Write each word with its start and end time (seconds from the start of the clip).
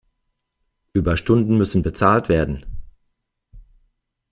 Überstunden 0.93 1.57
müssen 1.59 1.83
bezahlt 1.83 2.27
werden. 2.27 2.65